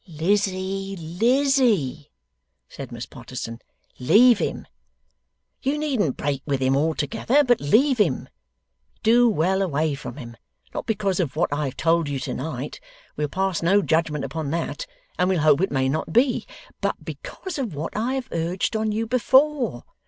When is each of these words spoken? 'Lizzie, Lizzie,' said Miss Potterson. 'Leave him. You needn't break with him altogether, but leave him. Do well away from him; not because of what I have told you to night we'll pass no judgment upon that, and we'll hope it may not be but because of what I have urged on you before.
'Lizzie, 0.07 0.95
Lizzie,' 0.97 2.09
said 2.67 2.91
Miss 2.91 3.05
Potterson. 3.05 3.59
'Leave 3.99 4.39
him. 4.39 4.65
You 5.61 5.77
needn't 5.77 6.17
break 6.17 6.41
with 6.47 6.59
him 6.59 6.75
altogether, 6.75 7.43
but 7.43 7.61
leave 7.61 7.99
him. 7.99 8.27
Do 9.03 9.29
well 9.29 9.61
away 9.61 9.93
from 9.93 10.17
him; 10.17 10.37
not 10.73 10.87
because 10.87 11.19
of 11.19 11.35
what 11.35 11.53
I 11.53 11.65
have 11.65 11.77
told 11.77 12.09
you 12.09 12.17
to 12.17 12.33
night 12.33 12.79
we'll 13.15 13.27
pass 13.27 13.61
no 13.61 13.83
judgment 13.83 14.25
upon 14.25 14.49
that, 14.49 14.87
and 15.19 15.29
we'll 15.29 15.41
hope 15.41 15.61
it 15.61 15.69
may 15.71 15.87
not 15.87 16.11
be 16.11 16.47
but 16.81 17.05
because 17.05 17.59
of 17.59 17.75
what 17.75 17.95
I 17.95 18.15
have 18.15 18.27
urged 18.31 18.75
on 18.75 18.91
you 18.91 19.05
before. 19.05 19.83